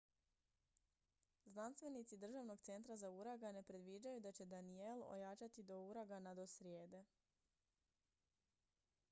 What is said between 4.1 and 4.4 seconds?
da